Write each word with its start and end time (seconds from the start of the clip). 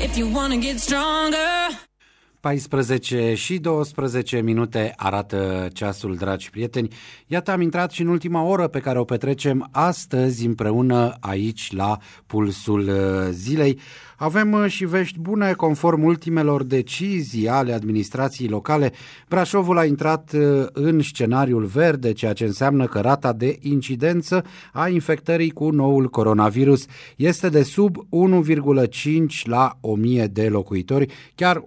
if 0.00 0.16
you 0.16 0.26
wanna 0.26 0.56
get 0.56 0.80
stronger. 0.80 1.89
14 2.40 3.34
și 3.34 3.58
12 3.58 4.40
minute 4.40 4.92
arată 4.96 5.68
ceasul, 5.72 6.16
dragi 6.16 6.50
prieteni. 6.50 6.88
Iată, 7.26 7.50
am 7.50 7.60
intrat 7.60 7.90
și 7.90 8.02
în 8.02 8.08
ultima 8.08 8.42
oră 8.42 8.68
pe 8.68 8.78
care 8.78 8.98
o 8.98 9.04
petrecem 9.04 9.68
astăzi 9.70 10.46
împreună 10.46 11.16
aici 11.20 11.72
la 11.72 11.98
Pulsul 12.26 12.88
uh, 12.88 13.28
Zilei. 13.30 13.78
Avem 14.16 14.52
uh, 14.52 14.66
și 14.66 14.84
vești 14.84 15.18
bune, 15.18 15.52
conform 15.52 16.04
ultimelor 16.04 16.62
decizii 16.62 17.48
ale 17.48 17.72
administrației 17.72 18.48
locale. 18.48 18.92
Brașovul 19.28 19.78
a 19.78 19.84
intrat 19.84 20.32
uh, 20.34 20.66
în 20.72 21.00
scenariul 21.00 21.64
verde, 21.64 22.12
ceea 22.12 22.32
ce 22.32 22.44
înseamnă 22.44 22.86
că 22.86 23.00
rata 23.00 23.32
de 23.32 23.58
incidență 23.60 24.44
a 24.72 24.88
infectării 24.88 25.50
cu 25.50 25.70
noul 25.70 26.08
coronavirus 26.08 26.84
este 27.16 27.48
de 27.48 27.62
sub 27.62 27.96
1,5 27.96 29.42
la 29.44 29.78
1000 29.80 30.26
de 30.26 30.48
locuitori, 30.48 31.12
chiar 31.34 31.62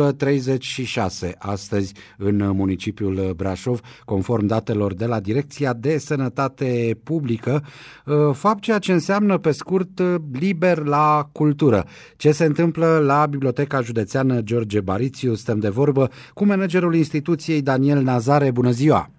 1,36 0.00 1.32
astăzi 1.38 1.92
în 2.18 2.50
municipiul 2.50 3.32
Brașov, 3.36 3.80
conform 4.04 4.46
datelor 4.46 4.94
de 4.94 5.06
la 5.06 5.20
Direcția 5.20 5.72
de 5.72 5.98
Sănătate 5.98 6.98
Publică, 7.02 7.64
uh, 8.06 8.14
fapt 8.32 8.60
ceea 8.60 8.78
ce 8.78 8.92
înseamnă 8.92 9.38
pe 9.38 9.50
scurt 9.50 10.00
liber 10.32 10.78
la 10.78 11.28
cultură. 11.32 11.86
Ce 12.16 12.32
se 12.32 12.44
întâmplă 12.44 12.98
la 12.98 13.26
Biblioteca 13.26 13.80
Județeană 13.80 14.40
George 14.40 14.80
Barițiu? 14.80 15.34
Stăm 15.34 15.58
de 15.58 15.68
vorbă 15.68 16.10
cu 16.34 16.44
managerul 16.44 16.94
instituției 16.94 17.62
Daniel 17.62 18.02
Nazare. 18.02 18.50
Bună 18.50 18.70
ziua! 18.70 19.10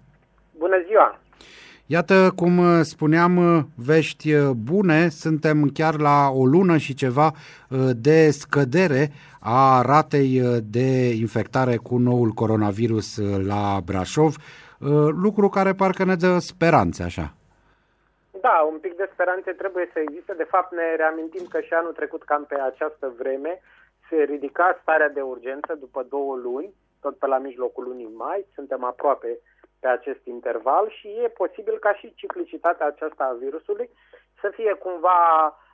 Bună 1.88 2.04
ziua! 2.04 2.20
Iată, 2.20 2.32
cum 2.36 2.82
spuneam, 2.82 3.66
vești 3.76 4.34
bune, 4.70 5.08
suntem 5.08 5.70
chiar 5.74 6.00
la 6.00 6.28
o 6.30 6.44
lună 6.46 6.76
și 6.76 6.94
ceva 6.94 7.26
uh, 7.26 7.78
de 7.96 8.30
scădere 8.30 9.10
a 9.40 9.82
ratei 9.82 10.40
de 10.70 11.14
infectare 11.20 11.76
cu 11.76 11.96
noul 11.96 12.30
coronavirus 12.30 13.18
la 13.46 13.80
Brașov, 13.84 14.34
uh, 14.36 15.08
lucru 15.24 15.48
care 15.48 15.72
parcă 15.72 16.04
ne 16.04 16.14
dă 16.14 16.38
speranțe 16.38 17.02
așa. 17.02 17.34
Da, 18.40 18.68
un 18.72 18.78
pic 18.78 18.96
de 18.96 19.10
speranțe 19.12 19.50
trebuie 19.50 19.90
să 19.92 19.98
existe. 19.98 20.32
De 20.34 20.46
fapt, 20.50 20.72
ne 20.72 20.96
reamintim 20.96 21.46
că 21.48 21.60
și 21.60 21.72
anul 21.72 21.92
trecut, 21.92 22.22
cam 22.22 22.44
pe 22.48 22.56
această 22.60 23.12
vreme, 23.18 23.60
se 24.08 24.16
ridica 24.22 24.78
starea 24.82 25.08
de 25.08 25.20
urgență 25.20 25.76
după 25.80 26.06
două 26.08 26.36
luni, 26.36 26.74
tot 27.00 27.16
pe 27.18 27.26
la 27.26 27.38
mijlocul 27.38 27.84
lunii 27.84 28.10
mai. 28.16 28.46
Suntem 28.54 28.84
aproape 28.84 29.38
pe 29.82 29.88
acest 29.88 30.24
interval 30.24 30.84
și 30.98 31.08
e 31.24 31.38
posibil 31.42 31.78
ca 31.78 31.92
și 31.94 32.14
ciclicitatea 32.14 32.86
aceasta 32.86 33.24
a 33.24 33.38
virusului 33.44 33.90
să 34.40 34.48
fie 34.56 34.72
cumva 34.72 35.20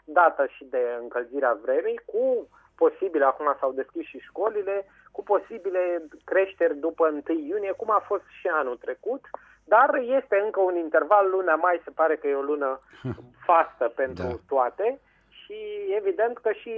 dată 0.05 0.47
și 0.55 0.65
de 0.65 0.83
încălzirea 1.01 1.59
vremii, 1.63 2.01
cu 2.05 2.49
posibile, 2.75 3.25
acum 3.25 3.57
s-au 3.61 3.73
deschis 3.73 4.07
și 4.07 4.19
școlile, 4.19 4.87
cu 5.13 5.23
posibile 5.23 6.03
creșteri 6.25 6.77
după 6.77 7.23
1 7.29 7.39
iunie, 7.39 7.73
cum 7.73 7.91
a 7.91 8.03
fost 8.11 8.27
și 8.41 8.47
anul 8.47 8.77
trecut, 8.77 9.23
dar 9.65 9.91
este 10.19 10.41
încă 10.45 10.61
un 10.61 10.77
interval, 10.77 11.31
luna 11.31 11.55
mai 11.55 11.81
se 11.85 11.91
pare 11.91 12.17
că 12.17 12.27
e 12.27 12.35
o 12.35 12.51
lună 12.53 12.81
fastă 13.47 13.93
pentru 13.95 14.27
da. 14.27 14.41
toate 14.49 15.01
și 15.41 15.59
evident 15.97 16.39
că 16.39 16.53
și 16.53 16.75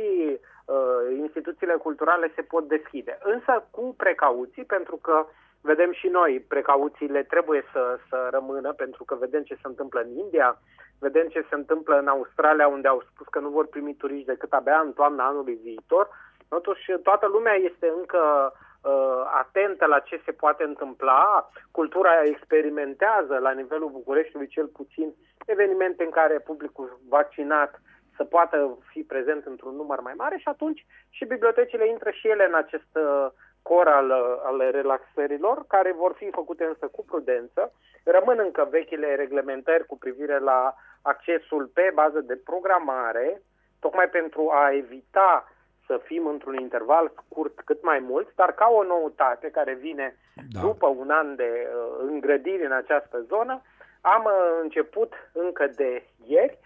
uh, 0.65 1.17
instituțiile 1.19 1.75
culturale 1.75 2.33
se 2.35 2.43
pot 2.43 2.69
deschide. 2.69 3.19
Însă 3.23 3.65
cu 3.71 3.95
precauții, 3.97 4.65
pentru 4.65 4.97
că 4.97 5.27
vedem 5.61 5.93
și 5.93 6.09
noi, 6.09 6.45
precauțiile 6.49 7.23
trebuie 7.23 7.65
să, 7.73 7.99
să 8.09 8.29
rămână, 8.31 8.73
pentru 8.73 9.05
că 9.05 9.15
vedem 9.15 9.43
ce 9.43 9.55
se 9.55 9.69
întâmplă 9.69 10.01
în 10.01 10.17
India, 10.17 10.59
vedem 10.99 11.27
ce 11.29 11.47
se 11.49 11.55
întâmplă 11.55 11.99
în 11.99 12.09
Australia, 12.09 12.69
unde 12.69 12.89
au 12.89 13.03
spus 13.11 13.27
că 13.27 13.39
nu 13.39 13.49
vor 13.49 13.67
primi 13.67 13.95
turiști 13.95 14.27
decât 14.27 14.53
abia 14.53 14.81
în 14.85 14.93
toamna 14.93 15.27
anului 15.27 15.55
viitor. 15.63 16.09
Totuși, 16.49 16.93
toată 17.03 17.27
lumea 17.27 17.55
este 17.55 17.93
încă 17.99 18.53
uh, 18.53 19.23
atentă 19.43 19.87
la 19.87 19.99
ce 19.99 20.21
se 20.25 20.33
poate 20.33 20.65
întâmpla. 20.65 21.51
Cultura 21.71 22.23
experimentează 22.23 23.39
la 23.39 23.51
nivelul 23.51 23.91
Bucureștiului 23.91 24.49
cel 24.49 24.67
puțin 24.67 25.15
evenimente 25.47 26.05
în 26.05 26.11
care 26.11 26.39
publicul 26.39 26.99
vaccinat 27.09 27.81
să 28.17 28.25
poată 28.25 28.79
fi 28.91 29.03
prezent 29.03 29.47
într-un 29.47 29.75
număr 29.77 30.01
mai 30.01 30.13
mare 30.17 30.37
și 30.37 30.49
atunci 30.49 30.87
și 31.11 31.25
bibliotecile 31.25 31.89
intră 31.89 32.11
și 32.11 32.29
ele 32.29 32.45
în 32.47 32.55
acest 32.55 32.93
uh, 32.93 33.27
cor 33.63 33.87
al, 33.89 34.11
al 34.45 34.69
relaxărilor, 34.71 35.65
care 35.67 35.93
vor 35.93 36.13
fi 36.17 36.31
făcute 36.31 36.65
însă 36.65 36.87
cu 36.87 37.05
prudență. 37.05 37.73
Rămân 38.05 38.39
încă 38.39 38.69
vechile 38.71 39.15
reglementări 39.15 39.87
cu 39.87 39.99
privire 39.99 40.39
la 40.39 40.75
accesul 41.03 41.71
pe 41.75 41.91
bază 41.95 42.21
de 42.21 42.37
programare, 42.37 43.43
tocmai 43.81 44.09
pentru 44.09 44.51
a 44.53 44.73
evita 44.73 45.53
să 45.87 46.01
fim 46.05 46.27
într-un 46.27 46.55
interval 46.55 47.13
scurt 47.17 47.61
cât 47.61 47.83
mai 47.83 47.99
mult, 47.99 48.35
dar 48.35 48.53
ca 48.53 48.69
o 48.71 48.83
noutate 48.83 49.51
care 49.51 49.75
vine 49.75 50.17
da. 50.53 50.61
după 50.61 50.87
un 50.87 51.11
an 51.11 51.37
de 51.37 51.69
uh, 51.69 52.07
îngrădiri 52.07 52.65
în 52.65 52.73
această 52.73 53.21
zonă, 53.21 53.63
am 54.01 54.25
uh, 54.25 54.59
început 54.63 55.13
încă 55.33 55.67
de 55.67 56.05
ieri 56.27 56.59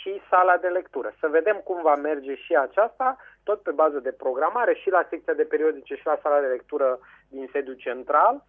și 0.00 0.20
sala 0.30 0.56
de 0.56 0.68
lectură. 0.68 1.14
Să 1.20 1.28
vedem 1.28 1.56
cum 1.64 1.82
va 1.82 1.94
merge 1.94 2.34
și 2.34 2.54
aceasta, 2.56 3.16
tot 3.42 3.62
pe 3.62 3.70
bază 3.70 3.98
de 3.98 4.12
programare, 4.12 4.74
și 4.74 4.90
la 4.90 5.06
secția 5.10 5.32
de 5.32 5.44
periodice 5.44 5.94
și 5.94 6.06
la 6.06 6.18
sala 6.22 6.40
de 6.40 6.46
lectură 6.46 6.98
din 7.28 7.48
sediu 7.52 7.72
central, 7.72 8.44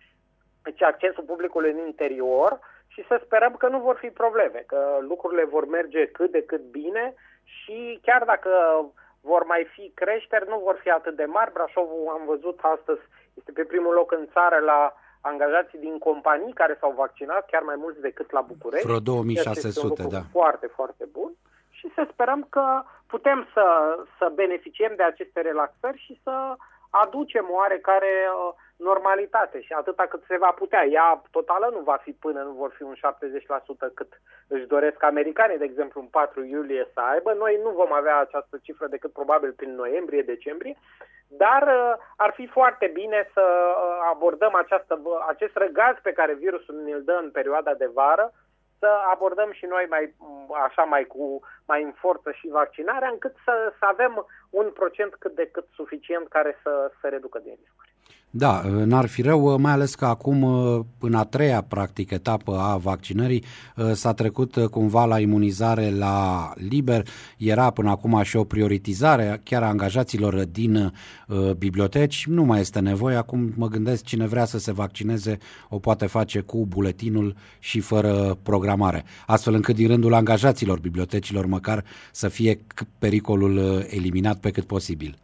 deci 0.63 0.81
accesul 0.81 1.23
publicului 1.23 1.71
în 1.71 1.85
interior 1.85 2.59
și 2.87 3.05
să 3.07 3.21
sperăm 3.25 3.55
că 3.55 3.67
nu 3.67 3.79
vor 3.79 3.95
fi 3.95 4.09
probleme, 4.09 4.63
că 4.67 4.97
lucrurile 5.01 5.43
vor 5.43 5.67
merge 5.67 6.07
cât 6.07 6.31
de 6.31 6.43
cât 6.43 6.61
bine 6.61 7.13
și 7.43 7.99
chiar 8.01 8.23
dacă 8.23 8.49
vor 9.21 9.43
mai 9.43 9.67
fi 9.73 9.91
creșteri, 9.95 10.47
nu 10.47 10.59
vor 10.59 10.75
fi 10.81 10.89
atât 10.89 11.15
de 11.15 11.25
mari. 11.25 11.51
Brașovul, 11.51 12.09
am 12.11 12.25
văzut 12.25 12.59
astăzi, 12.61 13.01
este 13.33 13.51
pe 13.51 13.63
primul 13.63 13.93
loc 13.93 14.11
în 14.11 14.27
țară 14.33 14.59
la 14.59 14.93
angajații 15.31 15.79
din 15.79 15.97
companii 16.07 16.53
care 16.61 16.77
s-au 16.79 16.93
vaccinat, 17.03 17.43
chiar 17.51 17.63
mai 17.69 17.75
mulți 17.83 18.01
decât 18.07 18.31
la 18.31 18.41
București. 18.51 18.87
Vreo 18.87 18.99
2600, 18.99 20.03
da. 20.03 20.21
Foarte, 20.31 20.67
foarte 20.77 21.05
bun. 21.11 21.31
Și 21.69 21.91
să 21.95 22.07
sperăm 22.11 22.47
că 22.49 22.65
putem 23.07 23.47
să, 23.53 23.65
să 24.17 24.31
beneficiem 24.35 24.93
de 24.95 25.03
aceste 25.03 25.39
relaxări 25.41 26.03
și 26.05 26.19
să 26.23 26.55
aducem 27.01 27.45
oarecare 27.49 28.13
uh, 28.29 28.53
normalitate 28.89 29.61
și 29.61 29.73
atâta 29.73 30.05
cât 30.05 30.23
se 30.27 30.37
va 30.37 30.51
putea. 30.51 30.85
Ea 30.85 31.21
totală 31.31 31.69
nu 31.71 31.79
va 31.79 31.97
fi 32.03 32.11
până 32.11 32.41
nu 32.41 32.51
vor 32.51 32.71
fi 32.77 32.83
un 32.83 32.95
70% 32.95 33.93
cât 33.93 34.21
își 34.47 34.65
doresc 34.65 35.03
americanii, 35.03 35.57
de 35.57 35.63
exemplu, 35.63 36.01
în 36.01 36.07
4 36.07 36.43
iulie 36.43 36.89
să 36.93 36.99
aibă. 36.99 37.33
Noi 37.33 37.59
nu 37.63 37.69
vom 37.69 37.93
avea 37.93 38.17
această 38.19 38.55
cifră 38.61 38.87
decât 38.87 39.11
probabil 39.13 39.51
prin 39.51 39.75
noiembrie-decembrie, 39.75 40.75
dar 41.27 41.63
uh, 41.63 41.93
ar 42.17 42.31
fi 42.33 42.47
foarte 42.47 42.87
bine 42.93 43.29
să 43.33 43.45
uh, 43.45 44.09
abordăm 44.13 44.55
această, 44.55 45.01
acest 45.27 45.55
răgaz 45.55 45.95
pe 46.01 46.11
care 46.11 46.33
virusul 46.33 46.75
ne-l 46.75 47.03
dă 47.03 47.19
în 47.23 47.31
perioada 47.31 47.73
de 47.73 47.89
vară, 47.93 48.31
să 48.83 48.91
abordăm 49.13 49.51
și 49.51 49.65
noi 49.65 49.85
mai 49.89 50.13
așa 50.67 50.83
mai 50.83 51.03
cu 51.03 51.39
mai 51.65 51.83
în 51.83 51.91
forță 51.91 52.31
și 52.31 52.47
vaccinarea, 52.47 53.09
încât 53.09 53.35
să, 53.45 53.73
să 53.79 53.85
avem 53.85 54.27
un 54.49 54.71
procent 54.71 55.15
cât 55.15 55.35
de 55.35 55.45
cât 55.51 55.67
suficient 55.79 56.27
care 56.27 56.59
să, 56.63 56.91
să 57.01 57.07
reducă 57.07 57.39
din 57.39 57.55
riscuri. 57.59 57.92
Da, 58.35 58.61
n-ar 58.85 59.05
fi 59.05 59.21
rău, 59.21 59.59
mai 59.59 59.71
ales 59.71 59.95
că 59.95 60.05
acum, 60.05 60.43
în 60.99 61.13
a 61.13 61.23
treia, 61.23 61.61
practic, 61.61 62.11
etapă 62.11 62.57
a 62.59 62.77
vaccinării, 62.77 63.43
s-a 63.93 64.13
trecut 64.13 64.55
cumva 64.71 65.05
la 65.05 65.19
imunizare 65.19 65.89
la 65.89 66.51
liber. 66.55 67.07
Era 67.37 67.69
până 67.69 67.89
acum 67.89 68.21
și 68.23 68.35
o 68.35 68.43
prioritizare 68.43 69.41
chiar 69.43 69.63
a 69.63 69.67
angajaților 69.67 70.45
din 70.45 70.75
uh, 71.27 71.51
biblioteci. 71.51 72.25
Nu 72.27 72.43
mai 72.43 72.59
este 72.59 72.79
nevoie. 72.79 73.15
Acum 73.15 73.53
mă 73.55 73.67
gândesc 73.67 74.03
cine 74.03 74.27
vrea 74.27 74.45
să 74.45 74.59
se 74.59 74.71
vaccineze 74.71 75.37
o 75.69 75.79
poate 75.79 76.05
face 76.05 76.39
cu 76.39 76.65
buletinul 76.65 77.35
și 77.59 77.79
fără 77.79 78.37
programare. 78.43 79.03
Astfel 79.25 79.53
încât 79.53 79.75
din 79.75 79.87
rândul 79.87 80.13
angajaților 80.13 80.79
bibliotecilor 80.79 81.45
măcar 81.45 81.83
să 82.11 82.27
fie 82.27 82.59
pericolul 82.99 83.85
eliminat 83.89 84.39
pe 84.39 84.51
cât 84.51 84.63
posibil. 84.63 85.17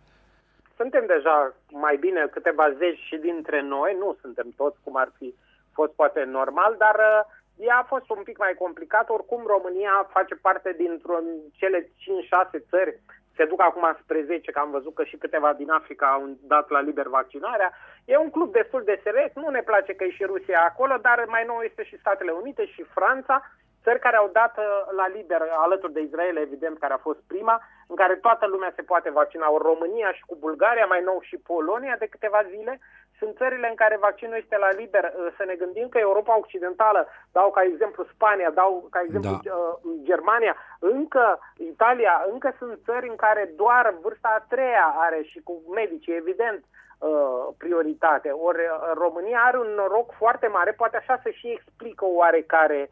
Suntem 0.82 1.06
deja 1.06 1.56
mai 1.72 1.96
bine 1.98 2.28
câteva 2.32 2.72
zeci 2.72 3.00
și 3.10 3.18
dintre 3.18 3.62
noi, 3.62 3.96
nu 4.00 4.18
suntem 4.22 4.48
toți 4.58 4.78
cum 4.84 4.96
ar 4.96 5.10
fi 5.18 5.36
fost 5.74 5.92
poate 5.92 6.24
normal, 6.24 6.76
dar 6.78 6.96
uh, 6.96 7.22
ea 7.68 7.78
a 7.78 7.90
fost 7.94 8.10
un 8.10 8.24
pic 8.24 8.38
mai 8.38 8.54
complicat. 8.64 9.10
Oricum, 9.10 9.44
România 9.46 10.10
face 10.16 10.36
parte 10.36 10.76
dintr-un 10.78 11.26
cele 11.60 11.80
5-6 11.82 11.90
țări, 12.70 13.00
se 13.36 13.46
duc 13.46 13.62
acum 13.62 13.98
spre 14.02 14.22
10, 14.22 14.52
că 14.52 14.60
am 14.60 14.72
văzut 14.72 14.94
că 14.96 15.04
și 15.04 15.18
câteva 15.18 15.54
din 15.54 15.70
Africa 15.70 16.08
au 16.08 16.38
dat 16.42 16.70
la 16.70 16.82
liber 16.82 17.08
vaccinarea. 17.08 17.72
E 18.06 18.18
un 18.18 18.30
club 18.30 18.52
destul 18.52 18.84
de 18.86 19.00
serios, 19.04 19.32
nu 19.34 19.50
ne 19.50 19.62
place 19.62 19.94
că 19.94 20.04
e 20.04 20.10
și 20.10 20.24
Rusia 20.24 20.62
acolo, 20.64 20.96
dar 21.02 21.26
mai 21.28 21.44
nou 21.46 21.60
este 21.62 21.84
și 21.84 22.00
Statele 22.00 22.32
Unite 22.32 22.66
și 22.66 22.84
Franța 22.84 23.44
țări 23.84 24.00
care 24.00 24.16
au 24.16 24.30
dat 24.34 24.58
uh, 24.58 24.66
la 24.96 25.08
liber, 25.08 25.42
alături 25.58 25.94
de 25.94 26.02
Israel, 26.02 26.38
evident, 26.38 26.80
care 26.80 26.94
a 26.94 27.06
fost 27.08 27.20
prima, 27.28 27.62
în 27.92 27.96
care 27.96 28.16
toată 28.16 28.46
lumea 28.48 28.72
se 28.76 28.82
poate 28.82 29.10
vaccina, 29.10 29.52
o 29.52 29.58
România 29.58 30.12
și 30.12 30.24
cu 30.26 30.36
Bulgaria, 30.46 30.86
mai 30.86 31.02
nou 31.04 31.20
și 31.22 31.38
Polonia 31.38 31.96
de 32.00 32.08
câteva 32.14 32.42
zile, 32.50 32.80
sunt 33.20 33.36
țările 33.38 33.68
în 33.70 33.76
care 33.76 33.98
vaccinul 34.08 34.38
este 34.42 34.58
la 34.58 34.72
liber. 34.72 35.04
Uh, 35.04 35.28
să 35.38 35.44
ne 35.46 35.56
gândim 35.56 35.88
că 35.90 35.98
Europa 35.98 36.38
Occidentală, 36.38 37.08
dau 37.32 37.52
ca 37.52 37.62
exemplu 37.64 38.04
Spania, 38.14 38.50
dau 38.50 38.88
ca 38.90 39.00
exemplu 39.04 39.40
da. 39.44 39.54
Uh, 39.56 39.74
Germania, 40.04 40.56
încă 40.80 41.40
Italia, 41.58 42.26
încă 42.32 42.56
sunt 42.58 42.80
țări 42.86 43.10
în 43.10 43.16
care 43.16 43.54
doar 43.56 43.96
vârsta 44.02 44.30
a 44.38 44.46
treia 44.50 44.94
are 44.98 45.22
și 45.24 45.40
cu 45.44 45.62
medici, 45.74 46.08
evident, 46.08 46.64
uh, 47.00 47.48
prioritate. 47.58 48.30
Ori 48.30 48.62
România 48.94 49.40
are 49.44 49.58
un 49.58 49.72
noroc 49.76 50.12
foarte 50.12 50.48
mare, 50.48 50.72
poate 50.72 50.98
așa 50.98 51.20
să 51.24 51.30
și 51.30 51.48
explică 51.48 52.06
oarecare 52.06 52.90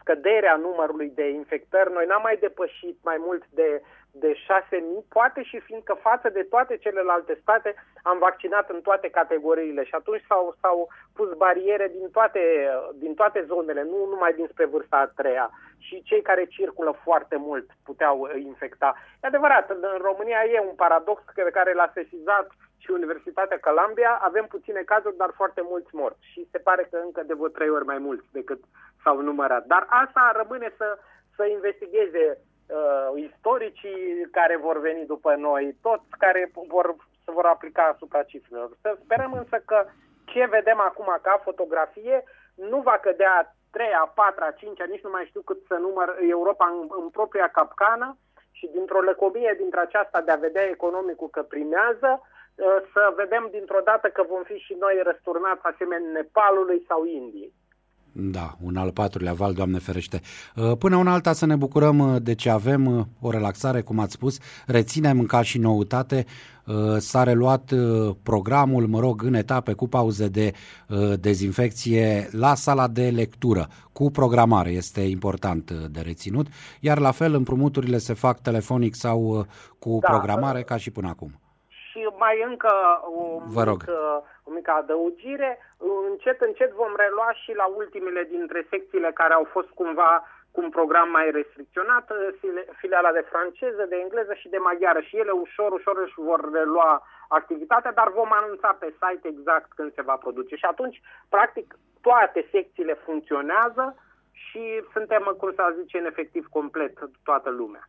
scăderea 0.00 0.56
numărului 0.56 1.12
de 1.14 1.28
infectări. 1.28 1.92
Noi 1.92 2.06
n-am 2.06 2.22
mai 2.22 2.36
depășit 2.36 2.98
mai 3.02 3.16
mult 3.18 3.42
de 3.48 3.82
de 4.18 4.32
6.000, 4.34 5.08
poate 5.08 5.42
și 5.42 5.58
fiindcă 5.60 5.94
față 6.00 6.28
de 6.28 6.42
toate 6.42 6.76
celelalte 6.76 7.38
state 7.40 7.74
am 8.02 8.18
vaccinat 8.18 8.70
în 8.70 8.80
toate 8.80 9.08
categoriile 9.08 9.84
și 9.84 9.94
atunci 9.94 10.24
s-au, 10.28 10.56
s-au 10.60 10.88
pus 11.14 11.32
bariere 11.32 11.92
din 11.98 12.10
toate, 12.10 12.40
din 12.94 13.14
toate 13.14 13.44
zonele, 13.46 13.82
nu 13.82 14.06
numai 14.10 14.32
dinspre 14.32 14.64
vârsta 14.64 14.96
a 14.96 15.12
treia. 15.20 15.50
Și 15.78 16.02
cei 16.02 16.22
care 16.22 16.44
circulă 16.44 16.98
foarte 17.02 17.36
mult 17.36 17.70
puteau 17.84 18.30
infecta. 18.36 18.94
E 19.22 19.26
adevărat, 19.26 19.70
în 19.70 19.98
România 20.00 20.44
e 20.44 20.60
un 20.68 20.74
paradox 20.74 21.22
pe 21.34 21.50
care 21.52 21.72
l-a 21.72 21.90
sesizat 21.94 22.46
și 22.78 22.90
Universitatea 22.90 23.58
Columbia. 23.58 24.18
Avem 24.22 24.46
puține 24.48 24.80
cazuri, 24.80 25.16
dar 25.16 25.30
foarte 25.34 25.60
mulți 25.64 25.94
morți. 25.94 26.26
Și 26.32 26.48
se 26.50 26.58
pare 26.58 26.88
că 26.90 26.96
încă 27.04 27.22
de 27.22 27.34
vreo 27.34 27.48
trei 27.48 27.68
ori 27.68 27.84
mai 27.84 27.98
mulți 27.98 28.26
decât 28.32 28.60
s-au 29.06 29.20
numărat. 29.20 29.64
Dar 29.66 29.86
asta 30.02 30.32
rămâne 30.40 30.68
să, 30.76 30.98
să 31.36 31.44
investigheze 31.44 32.24
uh, 32.36 33.22
istoricii 33.28 34.28
care 34.38 34.56
vor 34.66 34.80
veni 34.80 35.06
după 35.06 35.34
noi, 35.34 35.76
toți 35.82 36.08
care 36.18 36.50
vor, 36.74 36.86
se 37.24 37.30
vor 37.36 37.46
aplica 37.46 37.82
asupra 37.82 38.22
cifrelor. 38.22 38.70
Să 38.82 38.98
sperăm 39.04 39.32
însă 39.32 39.56
că 39.64 39.78
ce 40.24 40.46
vedem 40.56 40.80
acum 40.80 41.08
ca 41.22 41.40
fotografie 41.44 42.24
nu 42.54 42.78
va 42.80 42.96
cădea 43.06 43.54
3, 43.70 43.86
a 43.92 44.12
4, 44.14 44.44
a 44.44 44.50
5, 44.50 44.78
nici 44.90 45.06
nu 45.06 45.10
mai 45.10 45.24
știu 45.28 45.40
cât 45.40 45.58
să 45.68 45.74
număr 45.74 46.16
Europa 46.28 46.66
în, 46.74 46.88
în 47.00 47.08
propria 47.08 47.48
capcană 47.48 48.16
și 48.50 48.66
dintr-o 48.72 49.00
lăcomie 49.00 49.54
dintre 49.58 49.80
aceasta 49.80 50.20
de 50.20 50.30
a 50.30 50.44
vedea 50.46 50.66
economicul 50.68 51.28
că 51.28 51.42
primează, 51.42 52.10
uh, 52.20 52.78
să 52.92 53.12
vedem 53.16 53.48
dintr-o 53.50 53.80
dată 53.80 54.08
că 54.08 54.22
vom 54.22 54.42
fi 54.42 54.56
și 54.66 54.74
noi 54.78 55.00
răsturnați 55.02 55.60
asemenea 55.62 56.10
Nepalului 56.12 56.84
sau 56.88 57.04
Indiei. 57.04 57.52
Da, 58.18 58.56
un 58.60 58.76
al 58.76 58.90
patrulea 58.90 59.32
val, 59.32 59.52
Doamne 59.52 59.78
ferește. 59.78 60.20
Uh, 60.54 60.76
până 60.78 60.96
una 60.96 61.12
alta 61.12 61.32
să 61.32 61.46
ne 61.46 61.56
bucurăm 61.56 61.98
uh, 61.98 62.22
de 62.22 62.34
ce 62.34 62.50
avem, 62.50 62.86
uh, 62.86 63.04
o 63.20 63.30
relaxare, 63.30 63.80
cum 63.80 63.98
ați 63.98 64.12
spus, 64.12 64.38
reținem 64.66 65.26
ca 65.26 65.42
și 65.42 65.58
noutate, 65.58 66.26
s-a 66.98 67.22
reluat 67.22 67.72
programul, 68.22 68.86
mă 68.86 69.00
rog, 69.00 69.22
în 69.22 69.34
etape 69.34 69.72
cu 69.72 69.88
pauze 69.88 70.28
de 70.28 70.52
dezinfecție 71.20 72.28
la 72.32 72.54
sala 72.54 72.88
de 72.88 73.10
lectură, 73.10 73.68
cu 73.92 74.10
programare, 74.10 74.70
este 74.70 75.00
important 75.00 75.70
de 75.70 76.00
reținut, 76.00 76.46
iar 76.80 76.98
la 76.98 77.10
fel 77.10 77.34
împrumuturile 77.34 77.98
se 77.98 78.12
fac 78.12 78.40
telefonic 78.40 78.94
sau 78.94 79.46
cu 79.78 79.98
da, 80.00 80.08
programare 80.08 80.62
ca 80.62 80.76
și 80.76 80.90
până 80.90 81.08
acum. 81.08 81.40
Și 82.16 82.22
mai 82.22 82.42
încă 82.50 82.72
o 83.02 83.40
Vă 83.56 83.62
rog. 83.62 83.78
mică 83.78 84.24
o 84.44 84.50
mică 84.50 84.70
adăugire. 84.70 85.58
Încet, 86.10 86.40
încet 86.40 86.72
vom 86.72 86.92
relua 86.96 87.32
și 87.42 87.52
la 87.54 87.66
ultimele 87.66 88.22
dintre 88.24 88.66
secțiile 88.70 89.10
care 89.14 89.32
au 89.32 89.44
fost 89.44 89.68
cumva 89.68 90.24
cu 90.50 90.60
un 90.60 90.70
program 90.70 91.10
mai 91.10 91.30
restricționat, 91.30 92.12
filiala 92.80 93.12
de 93.12 93.24
franceză, 93.30 93.84
de 93.88 93.96
engleză 93.96 94.34
și 94.34 94.48
de 94.48 94.56
maghiară. 94.58 95.00
Și 95.00 95.16
ele 95.16 95.30
ușor, 95.30 95.72
ușor 95.72 95.96
își 95.98 96.14
vor 96.16 96.52
relua 96.52 97.06
activitatea, 97.28 97.92
dar 97.92 98.08
vom 98.10 98.32
anunța 98.32 98.76
pe 98.80 98.94
site 99.00 99.28
exact 99.28 99.72
când 99.72 99.94
se 99.94 100.02
va 100.02 100.16
produce. 100.16 100.56
Și 100.56 100.64
atunci, 100.64 101.00
practic, 101.28 101.74
toate 102.00 102.48
secțiile 102.50 102.94
funcționează 102.94 103.96
și 104.32 104.82
suntem, 104.92 105.34
cum 105.38 105.52
să 105.54 105.74
zice, 105.80 105.98
în 105.98 106.06
efectiv 106.06 106.46
complet 106.50 106.98
toată 107.24 107.50
lumea. 107.50 107.88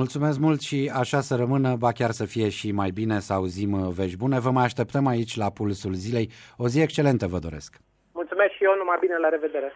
Mulțumesc 0.00 0.38
mult 0.38 0.60
și 0.60 0.92
așa 0.94 1.20
să 1.20 1.34
rămână, 1.36 1.76
ba 1.84 1.92
chiar 1.92 2.10
să 2.10 2.24
fie 2.24 2.48
și 2.48 2.68
mai 2.72 2.90
bine 2.90 3.16
să 3.20 3.32
auzim 3.32 3.72
uh, 3.72 3.92
vești 3.98 4.16
bune. 4.16 4.38
Vă 4.46 4.50
mai 4.50 4.64
așteptăm 4.64 5.06
aici 5.06 5.36
la 5.36 5.48
Pulsul 5.50 5.92
Zilei. 5.92 6.30
O 6.56 6.66
zi 6.68 6.78
excelentă 6.80 7.26
vă 7.26 7.38
doresc! 7.38 7.70
Mulțumesc 8.12 8.52
și 8.56 8.64
eu, 8.64 8.74
numai 8.76 8.98
bine, 9.00 9.16
la 9.24 9.28
revedere! 9.28 9.72